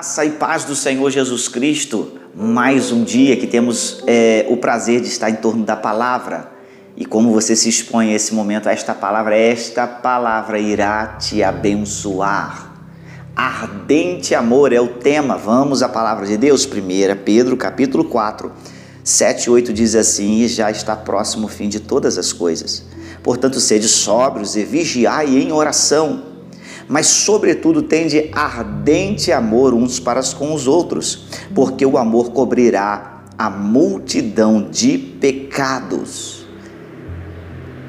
Graça 0.00 0.24
e 0.24 0.30
paz 0.30 0.64
do 0.64 0.74
Senhor 0.74 1.10
Jesus 1.10 1.46
Cristo. 1.46 2.12
Mais 2.34 2.90
um 2.90 3.04
dia 3.04 3.36
que 3.36 3.46
temos 3.46 4.02
é, 4.06 4.46
o 4.48 4.56
prazer 4.56 5.02
de 5.02 5.08
estar 5.08 5.28
em 5.28 5.34
torno 5.34 5.62
da 5.62 5.76
palavra. 5.76 6.50
E 6.96 7.04
como 7.04 7.34
você 7.34 7.54
se 7.54 7.68
expõe 7.68 8.10
a 8.10 8.14
esse 8.14 8.32
momento 8.32 8.66
a 8.66 8.72
esta 8.72 8.94
palavra, 8.94 9.36
esta 9.36 9.86
palavra 9.86 10.58
irá 10.58 11.06
te 11.18 11.42
abençoar. 11.42 12.74
Ardente 13.36 14.34
amor 14.34 14.72
é 14.72 14.80
o 14.80 14.88
tema. 14.88 15.36
Vamos 15.36 15.82
à 15.82 15.88
palavra 15.90 16.24
de 16.24 16.38
Deus. 16.38 16.64
1 16.64 17.22
Pedro 17.22 17.54
capítulo 17.54 18.06
4, 18.06 18.50
7 19.04 19.44
e 19.44 19.50
8 19.50 19.70
diz 19.70 19.94
assim: 19.94 20.38
E 20.38 20.48
já 20.48 20.70
está 20.70 20.96
próximo 20.96 21.44
o 21.44 21.50
fim 21.50 21.68
de 21.68 21.78
todas 21.78 22.16
as 22.16 22.32
coisas. 22.32 22.86
Portanto, 23.22 23.60
sede 23.60 23.86
sóbrios 23.86 24.56
e 24.56 24.64
vigiai 24.64 25.36
em 25.36 25.52
oração 25.52 26.29
mas 26.90 27.06
sobretudo 27.06 27.82
tende 27.82 28.30
ardente 28.32 29.30
amor 29.30 29.72
uns 29.72 30.00
para 30.00 30.20
com 30.36 30.52
os 30.52 30.66
outros, 30.66 31.28
porque 31.54 31.86
o 31.86 31.96
amor 31.96 32.32
cobrirá 32.32 33.22
a 33.38 33.48
multidão 33.48 34.68
de 34.68 34.98
pecados. 34.98 36.44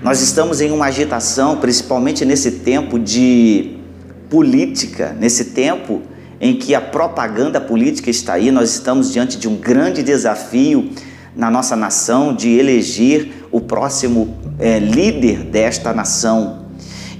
Nós 0.03 0.21
estamos 0.21 0.61
em 0.61 0.69
uma 0.69 0.85
agitação, 0.85 1.57
principalmente 1.57 2.23
nesse 2.23 2.51
tempo 2.59 2.99
de 2.99 3.75
política, 4.29 5.17
nesse 5.19 5.45
tempo 5.45 6.03
em 6.39 6.55
que 6.55 6.75
a 6.75 6.79
propaganda 6.79 7.59
política 7.59 8.11
está 8.11 8.33
aí, 8.33 8.51
nós 8.51 8.69
estamos 8.69 9.11
diante 9.11 9.35
de 9.35 9.49
um 9.49 9.55
grande 9.55 10.03
desafio 10.03 10.91
na 11.35 11.49
nossa 11.49 11.75
nação 11.75 12.35
de 12.35 12.49
eleger 12.49 13.47
o 13.51 13.59
próximo 13.59 14.37
é, 14.59 14.77
líder 14.77 15.39
desta 15.39 15.91
nação. 15.91 16.60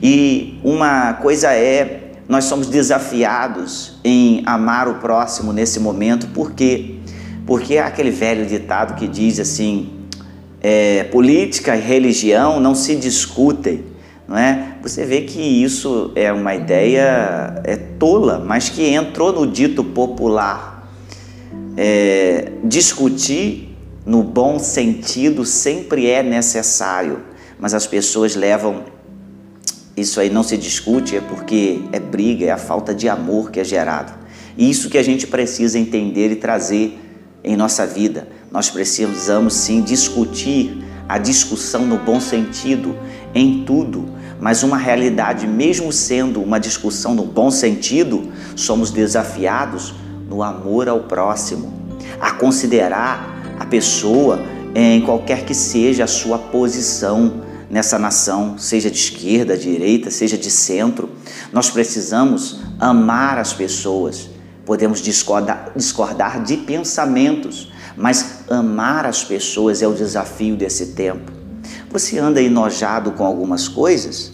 E 0.02 0.60
uma 0.64 1.14
coisa 1.14 1.54
é, 1.54 2.14
nós 2.28 2.46
somos 2.46 2.68
desafiados 2.68 4.00
em 4.04 4.42
amar 4.46 4.88
o 4.88 4.96
próximo 4.96 5.54
nesse 5.54 5.80
momento, 5.80 6.28
por 6.28 6.54
quê? 6.54 6.96
Porque 7.46 7.78
aquele 7.78 8.10
velho 8.10 8.46
ditado 8.46 8.96
que 8.96 9.08
diz 9.08 9.40
assim: 9.40 9.90
é, 10.62 11.04
política 11.06 11.76
e 11.76 11.82
religião 11.82 12.60
não 12.60 12.74
se 12.74 12.96
discutem, 12.96 13.84
não 14.28 14.38
é? 14.38 14.76
Você 14.82 15.06
vê 15.06 15.22
que 15.22 15.40
isso 15.40 16.12
é 16.16 16.32
uma 16.32 16.56
ideia 16.56 17.62
é 17.64 17.76
tola, 17.76 18.40
mas 18.40 18.70
que 18.70 18.88
entrou 18.88 19.32
no 19.34 19.46
dito 19.46 19.84
popular. 19.84 20.90
É, 21.78 22.52
discutir 22.64 23.78
no 24.06 24.24
bom 24.24 24.58
sentido 24.58 25.46
sempre 25.46 26.10
é 26.10 26.24
necessário, 26.24 27.20
mas 27.60 27.74
as 27.74 27.86
pessoas 27.86 28.36
levam 28.36 28.84
isso 29.96 30.20
aí 30.20 30.30
não 30.30 30.44
se 30.44 30.58
discute, 30.58 31.16
é 31.16 31.22
porque 31.22 31.82
é 31.92 32.00
briga, 32.00 32.46
é 32.46 32.52
a 32.52 32.58
falta 32.58 32.94
de 32.94 33.10
amor 33.10 33.52
que 33.52 33.60
é 33.60 33.64
gerado. 33.64 34.14
E 34.58 34.70
isso 34.70 34.90
que 34.90 34.98
a 34.98 35.04
gente 35.04 35.28
precisa 35.28 35.78
entender 35.78 36.32
e 36.32 36.36
trazer 36.36 37.00
em 37.44 37.56
nossa 37.56 37.86
vida. 37.86 38.28
Nós 38.52 38.70
precisamos 38.70 39.54
sim 39.54 39.82
discutir 39.82 40.84
a 41.08 41.18
discussão 41.18 41.86
no 41.86 41.98
bom 41.98 42.20
sentido, 42.20 42.96
em 43.34 43.64
tudo, 43.66 44.10
mas 44.40 44.64
uma 44.64 44.78
realidade, 44.78 45.46
mesmo 45.46 45.92
sendo 45.92 46.42
uma 46.42 46.60
discussão 46.60 47.14
no 47.14 47.26
bom 47.26 47.52
sentido, 47.52 48.32
somos 48.56 48.92
desafiados 48.92 49.94
no 50.28 50.42
amor 50.42 50.88
ao 50.88 51.02
próximo, 51.02 51.74
a 52.20 52.32
considerar 52.32 53.56
a 53.60 53.66
pessoa 53.66 54.42
em 54.74 55.02
qualquer 55.02 55.46
que 55.46 55.54
seja 55.54 56.06
a 56.06 56.08
sua 56.08 56.38
posição 56.38 57.51
nessa 57.72 57.98
nação, 57.98 58.58
seja 58.58 58.92
de 58.92 58.98
esquerda, 58.98 59.58
direita, 59.58 60.12
seja 60.12 60.38
de 60.38 60.52
centro. 60.52 61.10
Nós 61.54 61.70
precisamos 61.70 62.60
amar 62.78 63.40
as 63.40 63.54
pessoas. 63.54 64.30
Podemos 64.66 65.00
discordar, 65.02 65.72
discordar 65.74 66.44
de 66.44 66.58
pensamentos, 66.58 67.72
mas 67.96 68.44
amar 68.50 69.06
as 69.06 69.24
pessoas 69.24 69.82
é 69.82 69.88
o 69.88 69.94
desafio 69.94 70.58
desse 70.58 70.88
tempo. 70.88 71.32
Você 71.90 72.20
anda 72.20 72.42
enojado 72.42 73.12
com 73.14 73.26
algumas 73.26 73.70
coisas? 73.70 74.34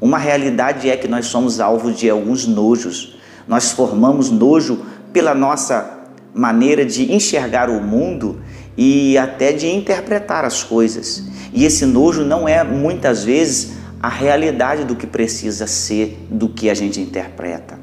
Uma 0.00 0.16
realidade 0.16 0.88
é 0.88 0.96
que 0.96 1.06
nós 1.06 1.26
somos 1.26 1.60
alvo 1.60 1.92
de 1.92 2.08
alguns 2.08 2.46
nojos. 2.46 3.18
Nós 3.46 3.70
formamos 3.70 4.30
nojo 4.30 4.84
pela 5.12 5.34
nossa 5.34 5.98
maneira 6.34 6.86
de 6.86 7.12
enxergar 7.12 7.68
o 7.68 7.82
mundo 7.82 8.40
e 8.80 9.18
até 9.18 9.52
de 9.52 9.66
interpretar 9.66 10.44
as 10.44 10.62
coisas. 10.62 11.24
E 11.52 11.64
esse 11.64 11.84
nojo 11.84 12.24
não 12.24 12.46
é 12.46 12.62
muitas 12.62 13.24
vezes 13.24 13.72
a 14.00 14.08
realidade 14.08 14.84
do 14.84 14.94
que 14.94 15.04
precisa 15.04 15.66
ser, 15.66 16.24
do 16.30 16.48
que 16.48 16.70
a 16.70 16.74
gente 16.74 17.00
interpreta. 17.00 17.76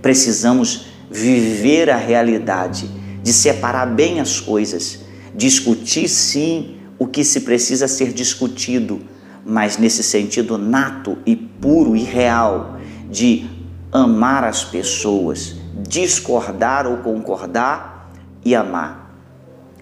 Precisamos 0.00 0.86
viver 1.10 1.90
a 1.90 1.96
realidade, 1.96 2.88
de 3.20 3.32
separar 3.32 3.86
bem 3.86 4.20
as 4.20 4.38
coisas, 4.38 5.00
discutir 5.34 6.08
sim 6.08 6.76
o 6.96 7.08
que 7.08 7.24
se 7.24 7.40
precisa 7.40 7.88
ser 7.88 8.12
discutido, 8.12 9.00
mas 9.44 9.76
nesse 9.76 10.04
sentido 10.04 10.56
nato 10.56 11.18
e 11.26 11.34
puro 11.34 11.96
e 11.96 12.04
real 12.04 12.78
de 13.10 13.44
amar 13.90 14.44
as 14.44 14.62
pessoas, 14.62 15.56
discordar 15.88 16.86
ou 16.86 16.98
concordar 16.98 18.12
e 18.44 18.54
amar. 18.54 19.05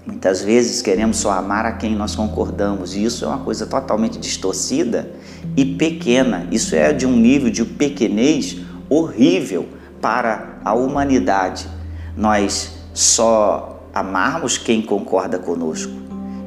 Muitas 0.07 0.43
vezes 0.43 0.83
queremos 0.83 1.17
só 1.17 1.33
amar 1.33 1.65
a 1.65 1.73
quem 1.73 1.97
nós 1.97 2.15
concordamos, 2.15 2.95
e 2.95 3.05
isso 3.05 3.25
é 3.25 3.29
uma 3.29 3.39
coisa 3.39 3.67
totalmente 3.67 4.19
distorcida 4.19 5.11
e 5.57 5.65
pequena. 5.65 6.47
Isso 6.51 6.75
é 6.75 6.93
de 6.93 7.07
um 7.07 7.17
nível 7.17 7.51
de 7.51 7.65
pequenez 7.65 8.59
horrível 8.89 9.67
para 10.03 10.61
a 10.63 10.75
humanidade. 10.75 11.67
Nós 12.15 12.73
só 12.93 13.89
amarmos 13.95 14.59
quem 14.59 14.83
concorda 14.83 15.39
conosco 15.39 15.93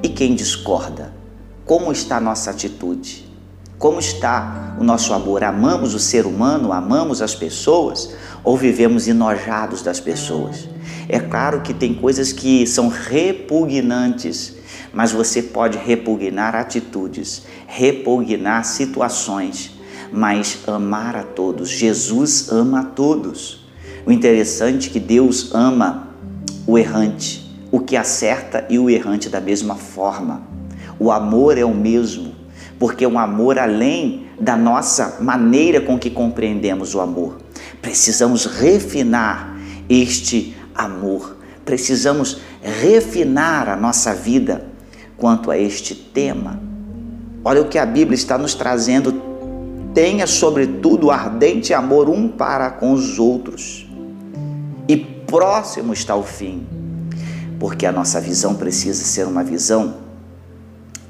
e 0.03 0.09
quem 0.09 0.35
discorda. 0.35 1.11
Como 1.65 1.91
está 1.91 2.17
a 2.17 2.21
nossa 2.21 2.51
atitude? 2.51 3.26
Como 3.77 3.99
está 3.99 4.75
o 4.79 4.83
nosso 4.83 5.13
amor? 5.13 5.43
Amamos 5.43 5.93
o 5.93 5.99
ser 5.99 6.25
humano? 6.25 6.73
Amamos 6.73 7.21
as 7.21 7.35
pessoas? 7.35 8.15
Ou 8.43 8.57
vivemos 8.57 9.07
enojados 9.07 9.83
das 9.83 9.99
pessoas? 9.99 10.67
É 11.07 11.19
claro 11.19 11.61
que 11.61 11.75
tem 11.75 11.93
coisas 11.93 12.33
que 12.33 12.65
são 12.65 12.87
repugnantes, 12.87 14.55
mas 14.91 15.11
você 15.11 15.43
pode 15.43 15.77
repugnar 15.77 16.55
atitudes, 16.55 17.43
repugnar 17.67 18.65
situações, 18.65 19.71
mas 20.11 20.57
amar 20.65 21.15
a 21.15 21.23
todos. 21.23 21.69
Jesus 21.69 22.51
ama 22.51 22.79
a 22.79 22.83
todos. 22.83 23.63
O 24.07 24.11
interessante 24.11 24.89
é 24.89 24.91
que 24.93 24.99
Deus 24.99 25.53
ama 25.53 26.07
o 26.65 26.79
errante, 26.79 27.47
o 27.71 27.79
que 27.79 27.95
acerta 27.95 28.65
e 28.71 28.79
o 28.79 28.89
errante 28.89 29.29
da 29.29 29.39
mesma 29.39 29.75
forma. 29.75 30.41
O 30.97 31.11
amor 31.11 31.59
é 31.59 31.63
o 31.63 31.75
mesmo, 31.75 32.33
porque 32.79 33.05
é 33.05 33.07
um 33.07 33.17
amor 33.17 33.57
além 33.57 34.27
da 34.39 34.55
nossa 34.55 35.17
maneira 35.19 35.81
com 35.81 35.97
que 35.97 36.09
compreendemos 36.09 36.93
o 36.93 37.01
amor. 37.01 37.37
Precisamos 37.81 38.45
refinar 38.45 39.57
este 39.89 40.55
amor. 40.75 41.37
Precisamos 41.65 42.39
refinar 42.61 43.67
a 43.67 43.75
nossa 43.75 44.13
vida 44.13 44.65
quanto 45.17 45.49
a 45.49 45.57
este 45.57 45.95
tema. 45.95 46.59
Olha 47.43 47.61
o 47.61 47.67
que 47.67 47.77
a 47.77 47.85
Bíblia 47.85 48.15
está 48.15 48.37
nos 48.37 48.53
trazendo. 48.53 49.21
Tenha, 49.93 50.27
sobretudo, 50.27 51.09
ardente 51.09 51.73
amor 51.73 52.09
um 52.09 52.27
para 52.27 52.69
com 52.69 52.91
os 52.91 53.17
outros. 53.17 53.87
E 54.87 54.95
próximo 54.95 55.91
está 55.91 56.15
o 56.15 56.23
fim, 56.23 56.65
porque 57.59 57.85
a 57.85 57.91
nossa 57.91 58.21
visão 58.21 58.55
precisa 58.55 59.03
ser 59.03 59.25
uma 59.25 59.43
visão 59.43 60.06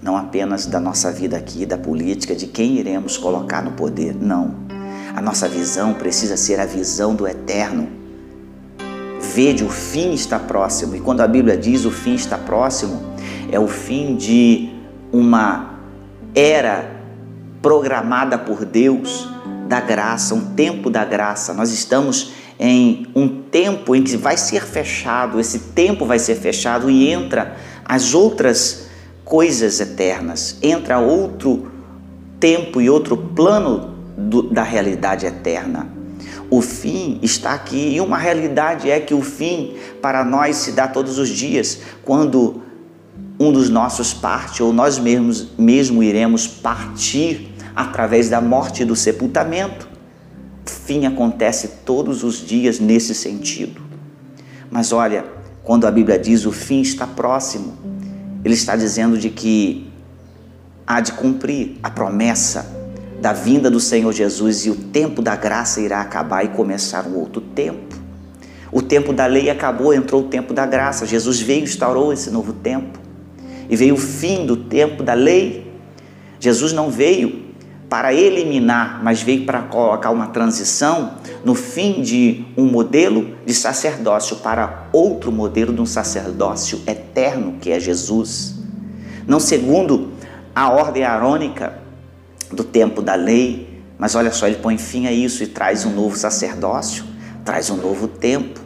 não 0.08 0.16
apenas 0.16 0.66
da 0.66 0.80
nossa 0.80 1.12
vida 1.12 1.36
aqui, 1.36 1.66
da 1.66 1.78
política, 1.78 2.34
de 2.34 2.48
quem 2.48 2.78
iremos 2.78 3.18
colocar 3.18 3.62
no 3.62 3.74
poder. 3.74 4.16
Não. 4.16 4.56
A 5.14 5.22
nossa 5.22 5.50
visão 5.50 5.94
precisa 5.94 6.38
ser 6.38 6.62
a 6.62 6.66
visão 6.66 7.14
do 7.14 7.28
eterno 7.28 7.90
Vede, 9.20 9.64
o 9.64 9.70
fim 9.70 10.14
está 10.14 10.40
próximo. 10.40 10.96
E 10.96 11.00
quando 11.00 11.22
a 11.22 11.28
Bíblia 11.28 11.58
diz 11.58 11.86
o 11.86 11.92
fim 11.92 12.16
está 12.16 12.38
próximo, 12.38 13.04
é 13.52 13.60
o 13.60 13.68
fim 13.68 14.16
de 14.16 14.70
uma 15.12 15.76
era 16.34 16.90
programada 17.62 18.38
por 18.38 18.64
Deus 18.66 19.30
da 19.68 19.80
graça, 19.80 20.34
um 20.34 20.56
tempo 20.56 20.90
da 20.90 21.04
graça. 21.04 21.54
Nós 21.54 21.72
estamos 21.72 22.32
em 22.60 23.08
um 23.14 23.28
tempo 23.28 23.96
em 23.96 24.02
que 24.02 24.16
vai 24.16 24.38
ser 24.38 24.64
fechado, 24.64 25.40
esse 25.40 25.60
tempo 25.60 26.06
vai 26.06 26.18
ser 26.18 26.36
fechado 26.36 26.90
e 26.90 27.08
entra 27.08 27.58
as 27.86 28.16
outras 28.16 28.87
coisas 29.28 29.82
eternas, 29.82 30.58
entra 30.64 31.00
outro 31.00 31.70
tempo 32.40 32.80
e 32.80 32.90
outro 32.90 33.18
plano 33.18 33.94
do, 34.18 34.42
da 34.42 34.64
realidade 34.64 35.26
eterna. 35.26 35.90
O 36.50 36.62
fim 36.62 37.20
está 37.22 37.54
aqui 37.54 37.96
e 37.96 38.00
uma 38.00 38.18
realidade 38.18 38.90
é 38.90 39.02
que 39.02 39.14
o 39.14 39.22
fim 39.22 39.76
para 40.02 40.24
nós 40.24 40.56
se 40.56 40.72
dá 40.72 40.88
todos 40.88 41.20
os 41.20 41.28
dias, 41.28 41.80
quando 42.06 42.62
um 43.38 43.52
dos 43.52 43.70
nossos 43.70 44.14
parte 44.14 44.64
ou 44.64 44.72
nós 44.72 44.98
mesmos 44.98 45.50
mesmo 45.58 46.02
iremos 46.02 46.48
partir 46.48 47.54
através 47.76 48.30
da 48.30 48.40
morte 48.40 48.84
e 48.84 48.86
do 48.86 48.96
sepultamento. 48.96 49.90
O 50.66 50.70
fim 50.70 51.06
acontece 51.06 51.68
todos 51.86 52.24
os 52.24 52.38
dias 52.38 52.80
nesse 52.80 53.14
sentido. 53.14 53.82
Mas 54.72 54.94
olha, 54.94 55.26
quando 55.66 55.86
a 55.86 55.92
Bíblia 55.92 56.18
diz 56.18 56.46
o 56.46 56.52
fim 56.54 56.80
está 56.80 57.06
próximo, 57.06 57.97
ele 58.48 58.54
está 58.54 58.78
dizendo 58.78 59.18
de 59.18 59.30
que 59.30 59.92
há 60.86 61.02
de 61.02 61.12
cumprir 61.12 61.78
a 61.84 61.90
promessa 61.90 62.66
da 63.20 63.34
vinda 63.34 63.70
do 63.70 63.80
Senhor 63.80 64.14
Jesus 64.14 64.66
e 64.66 64.70
o 64.70 64.76
tempo 64.76 65.22
da 65.22 65.36
graça 65.36 65.82
irá 65.82 66.00
acabar 66.00 66.46
e 66.46 66.48
começar 66.48 67.06
um 67.06 67.18
outro 67.18 67.42
tempo. 67.42 67.98
O 68.72 68.82
tempo 68.82 69.12
da 69.12 69.26
lei 69.26 69.50
acabou, 69.50 69.94
entrou 69.94 70.22
o 70.22 70.28
tempo 70.30 70.54
da 70.54 70.66
graça. 70.66 71.06
Jesus 71.06 71.42
veio 71.42 71.60
e 71.60 71.64
instaurou 71.64 72.14
esse 72.14 72.30
novo 72.30 72.54
tempo. 72.54 72.98
E 73.70 73.76
veio 73.76 73.96
o 73.96 73.98
fim 73.98 74.46
do 74.46 74.56
tempo 74.56 75.04
da 75.04 75.14
lei. 75.14 75.70
Jesus 76.40 76.72
não 76.72 76.90
veio 76.90 77.47
para 77.90 78.14
eliminar, 78.14 79.02
mas 79.02 79.22
veio 79.22 79.46
para 79.46 79.62
colocar 79.62 80.10
uma 80.10 80.28
transição 80.28 81.14
no 81.46 81.56
fim 81.56 82.02
de 82.02 82.46
um 82.58 82.66
modelo 82.66 83.36
de 83.46 83.54
sacerdócio 83.54 84.38
para 84.38 84.88
outro 84.92 85.32
modelo 85.32 85.74
de 85.74 85.80
um 85.80 85.86
sacerdócio 85.86 86.82
eterno, 86.86 87.58
que 87.62 87.72
é 87.72 87.80
Jesus. 87.80 88.56
Não 89.26 89.40
segundo 89.40 90.12
a 90.54 90.70
ordem 90.70 91.04
arônica 91.04 91.80
do 92.52 92.64
tempo 92.64 93.02
da 93.02 93.16
lei, 93.16 93.82
mas 93.98 94.16
olha 94.16 94.32
só, 94.32 94.48
ele 94.48 94.58
põe 94.58 94.78
fim 94.78 95.08
a 95.08 95.12
isso 95.12 95.42
e 95.44 95.48
traz 95.48 95.86
um 95.86 95.92
novo 95.92 96.18
sacerdócio, 96.18 97.06
traz 97.46 97.70
um 97.70 97.78
novo 97.78 98.08
tempo. 98.08 98.60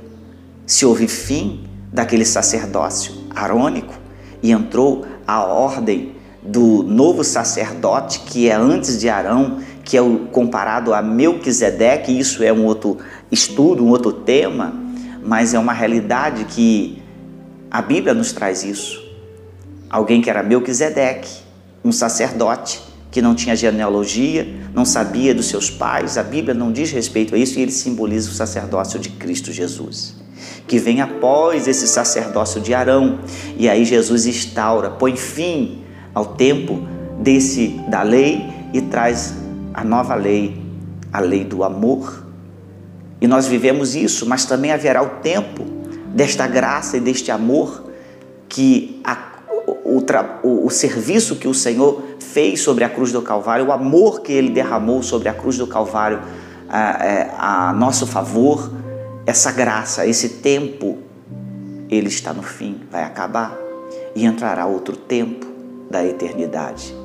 Se 0.65 0.85
houve 0.85 1.07
fim 1.07 1.63
daquele 1.93 2.25
sacerdócio 2.25 3.13
arônico 3.35 3.93
e 4.41 4.51
entrou 4.51 5.05
a 5.27 5.43
ordem 5.43 6.15
do 6.41 6.83
novo 6.83 7.23
sacerdote, 7.23 8.19
que 8.21 8.49
é 8.49 8.55
antes 8.55 8.99
de 8.99 9.07
Arão, 9.07 9.59
que 9.83 9.97
é 9.97 10.01
comparado 10.31 10.93
a 10.93 11.01
Melquisedeque, 11.01 12.17
isso 12.17 12.43
é 12.43 12.51
um 12.51 12.65
outro 12.65 12.97
estudo, 13.31 13.83
um 13.83 13.89
outro 13.89 14.11
tema, 14.11 14.73
mas 15.23 15.53
é 15.53 15.59
uma 15.59 15.73
realidade 15.73 16.45
que 16.45 17.01
a 17.69 17.81
Bíblia 17.81 18.13
nos 18.13 18.31
traz 18.31 18.63
isso. 18.63 19.01
Alguém 19.89 20.21
que 20.21 20.29
era 20.29 20.41
Melquisedeque, 20.41 21.29
um 21.83 21.91
sacerdote 21.91 22.81
que 23.11 23.21
não 23.21 23.35
tinha 23.35 23.55
genealogia, 23.55 24.47
não 24.73 24.85
sabia 24.85 25.35
dos 25.35 25.47
seus 25.47 25.69
pais, 25.69 26.17
a 26.17 26.23
Bíblia 26.23 26.53
não 26.53 26.71
diz 26.71 26.91
respeito 26.91 27.35
a 27.35 27.37
isso 27.37 27.59
e 27.59 27.61
ele 27.61 27.71
simboliza 27.71 28.29
o 28.29 28.33
sacerdócio 28.33 28.99
de 28.99 29.09
Cristo 29.09 29.51
Jesus, 29.51 30.15
que 30.65 30.79
vem 30.79 31.01
após 31.01 31.67
esse 31.67 31.87
sacerdócio 31.87 32.61
de 32.61 32.73
Arão. 32.73 33.19
E 33.57 33.67
aí 33.67 33.83
Jesus 33.83 34.25
instaura, 34.25 34.89
põe 34.89 35.17
fim 35.17 35.83
ao 36.13 36.25
tempo 36.25 36.81
desse 37.19 37.79
da 37.87 38.01
lei 38.03 38.45
e 38.73 38.81
traz 38.81 39.35
a 39.73 39.83
nova 39.83 40.15
lei, 40.15 40.59
a 41.11 41.19
lei 41.19 41.43
do 41.43 41.63
amor. 41.63 42.25
E 43.19 43.27
nós 43.27 43.47
vivemos 43.47 43.95
isso, 43.95 44.25
mas 44.25 44.45
também 44.45 44.71
haverá 44.71 45.01
o 45.01 45.21
tempo 45.21 45.63
desta 46.13 46.47
graça 46.47 46.97
e 46.97 46.99
deste 46.99 47.31
amor 47.31 47.85
que 48.49 48.99
a, 49.03 49.17
o, 49.85 49.99
o, 50.43 50.65
o 50.65 50.69
serviço 50.69 51.35
que 51.35 51.47
o 51.47 51.53
Senhor 51.53 52.01
fez 52.19 52.61
sobre 52.61 52.83
a 52.83 52.89
cruz 52.89 53.11
do 53.11 53.21
Calvário, 53.21 53.67
o 53.67 53.71
amor 53.71 54.21
que 54.21 54.31
ele 54.31 54.49
derramou 54.49 55.03
sobre 55.03 55.29
a 55.29 55.33
cruz 55.33 55.57
do 55.57 55.67
Calvário 55.67 56.21
a, 56.67 57.05
é, 57.05 57.33
a 57.37 57.73
nosso 57.73 58.07
favor, 58.07 58.71
essa 59.25 59.51
graça, 59.51 60.05
esse 60.05 60.29
tempo, 60.29 60.97
ele 61.89 62.07
está 62.07 62.33
no 62.33 62.41
fim, 62.41 62.81
vai 62.89 63.03
acabar 63.03 63.57
e 64.15 64.25
entrará 64.25 64.65
outro 64.65 64.95
tempo 64.95 65.50
da 65.91 66.05
eternidade. 66.05 66.95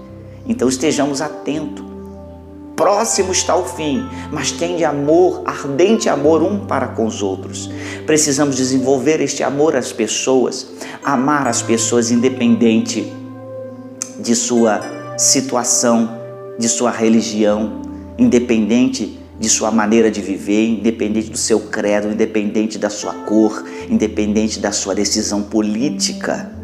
Então 0.46 0.68
estejamos 0.68 1.20
atentos. 1.20 1.84
Próximo 2.76 3.32
está 3.32 3.56
o 3.56 3.64
fim, 3.64 4.06
mas 4.30 4.52
tem 4.52 4.76
de 4.76 4.84
amor, 4.84 5.42
ardente 5.46 6.10
amor 6.10 6.42
um 6.42 6.66
para 6.66 6.88
com 6.88 7.06
os 7.06 7.22
outros. 7.22 7.70
Precisamos 8.04 8.54
desenvolver 8.54 9.20
este 9.20 9.42
amor 9.42 9.74
às 9.74 9.92
pessoas, 9.92 10.66
amar 11.02 11.48
as 11.48 11.62
pessoas 11.62 12.10
independente 12.10 13.10
de 14.20 14.36
sua 14.36 14.82
situação, 15.16 16.18
de 16.58 16.68
sua 16.68 16.90
religião, 16.90 17.80
independente 18.18 19.18
de 19.38 19.48
sua 19.48 19.70
maneira 19.70 20.10
de 20.10 20.20
viver, 20.20 20.66
independente 20.68 21.30
do 21.30 21.38
seu 21.38 21.60
credo, 21.60 22.08
independente 22.08 22.78
da 22.78 22.90
sua 22.90 23.12
cor, 23.12 23.64
independente 23.88 24.58
da 24.58 24.72
sua 24.72 24.94
decisão 24.94 25.42
política. 25.42 26.55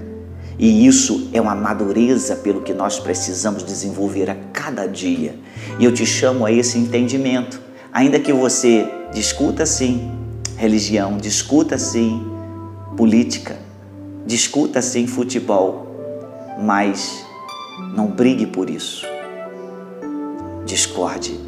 E 0.58 0.86
isso 0.86 1.28
é 1.32 1.40
uma 1.40 1.54
madureza 1.54 2.36
pelo 2.36 2.62
que 2.62 2.74
nós 2.74 2.98
precisamos 2.98 3.62
desenvolver 3.62 4.30
a 4.30 4.34
cada 4.52 4.86
dia. 4.86 5.38
E 5.78 5.84
eu 5.84 5.92
te 5.92 6.04
chamo 6.04 6.44
a 6.44 6.52
esse 6.52 6.78
entendimento. 6.78 7.60
Ainda 7.92 8.18
que 8.18 8.32
você 8.32 8.86
discuta 9.12 9.66
sim 9.66 10.10
religião, 10.56 11.16
discuta 11.16 11.78
sim 11.78 12.26
política, 12.96 13.58
discuta 14.26 14.80
sim 14.80 15.06
futebol, 15.06 15.86
mas 16.60 17.24
não 17.94 18.06
brigue 18.06 18.46
por 18.46 18.68
isso. 18.70 19.04
Discorde, 20.64 21.38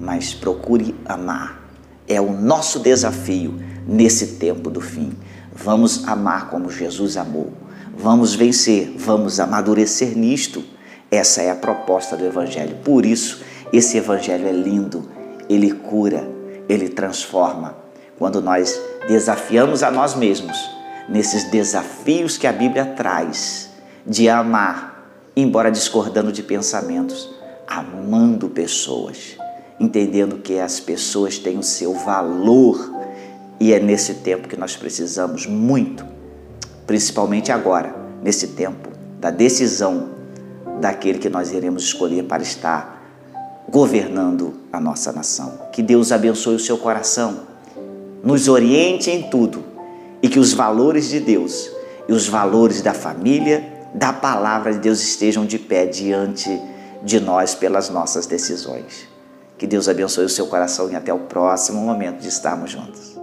mas 0.00 0.32
procure 0.32 0.94
amar. 1.04 1.62
É 2.08 2.20
o 2.20 2.32
nosso 2.32 2.78
desafio 2.78 3.54
nesse 3.86 4.38
tempo 4.38 4.70
do 4.70 4.80
fim. 4.80 5.12
Vamos 5.54 6.06
amar 6.06 6.48
como 6.48 6.70
Jesus 6.70 7.16
amou 7.16 7.52
Vamos 7.98 8.34
vencer, 8.34 8.92
vamos 8.94 9.40
amadurecer 9.40 10.16
nisto. 10.16 10.62
Essa 11.10 11.40
é 11.40 11.50
a 11.50 11.54
proposta 11.54 12.14
do 12.14 12.26
Evangelho. 12.26 12.76
Por 12.84 13.06
isso, 13.06 13.42
esse 13.72 13.96
Evangelho 13.96 14.46
é 14.46 14.52
lindo, 14.52 15.08
ele 15.48 15.72
cura, 15.72 16.28
ele 16.68 16.90
transforma. 16.90 17.74
Quando 18.18 18.42
nós 18.42 18.78
desafiamos 19.08 19.82
a 19.82 19.90
nós 19.90 20.14
mesmos, 20.14 20.58
nesses 21.08 21.44
desafios 21.44 22.36
que 22.36 22.46
a 22.46 22.52
Bíblia 22.52 22.84
traz, 22.84 23.70
de 24.06 24.28
amar, 24.28 25.10
embora 25.34 25.70
discordando 25.70 26.30
de 26.30 26.42
pensamentos, 26.42 27.30
amando 27.66 28.50
pessoas, 28.50 29.38
entendendo 29.80 30.36
que 30.36 30.58
as 30.58 30.78
pessoas 30.78 31.38
têm 31.38 31.58
o 31.58 31.62
seu 31.62 31.94
valor 31.94 32.92
e 33.58 33.72
é 33.72 33.80
nesse 33.80 34.16
tempo 34.16 34.48
que 34.48 34.56
nós 34.56 34.76
precisamos 34.76 35.46
muito 35.46 36.15
principalmente 36.86 37.50
agora, 37.50 37.94
nesse 38.22 38.48
tempo 38.48 38.90
da 39.18 39.30
decisão 39.30 40.10
daquele 40.80 41.18
que 41.18 41.28
nós 41.28 41.52
iremos 41.52 41.84
escolher 41.84 42.24
para 42.24 42.42
estar 42.42 42.96
governando 43.68 44.54
a 44.72 44.80
nossa 44.80 45.12
nação. 45.12 45.58
Que 45.72 45.82
Deus 45.82 46.12
abençoe 46.12 46.54
o 46.54 46.60
seu 46.60 46.78
coração, 46.78 47.40
nos 48.22 48.48
oriente 48.48 49.10
em 49.10 49.24
tudo 49.24 49.64
e 50.22 50.28
que 50.28 50.38
os 50.38 50.52
valores 50.52 51.08
de 51.08 51.20
Deus 51.20 51.70
e 52.08 52.12
os 52.12 52.28
valores 52.28 52.82
da 52.82 52.94
família, 52.94 53.64
da 53.94 54.12
palavra 54.12 54.72
de 54.72 54.78
Deus 54.78 55.00
estejam 55.00 55.44
de 55.44 55.58
pé 55.58 55.86
diante 55.86 56.60
de 57.02 57.20
nós 57.20 57.54
pelas 57.54 57.88
nossas 57.88 58.26
decisões. 58.26 59.08
Que 59.58 59.66
Deus 59.66 59.88
abençoe 59.88 60.24
o 60.24 60.28
seu 60.28 60.46
coração 60.46 60.90
e 60.90 60.96
até 60.96 61.12
o 61.12 61.20
próximo 61.20 61.80
momento 61.80 62.20
de 62.20 62.28
estarmos 62.28 62.70
juntos. 62.70 63.15